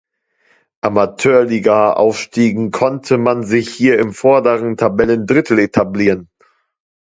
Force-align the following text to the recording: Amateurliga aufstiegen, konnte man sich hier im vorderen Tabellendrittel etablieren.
Amateurliga 0.81 1.93
aufstiegen, 1.93 2.71
konnte 2.71 3.19
man 3.19 3.43
sich 3.43 3.69
hier 3.69 3.99
im 3.99 4.13
vorderen 4.13 4.75
Tabellendrittel 4.75 5.59
etablieren. 5.59 6.27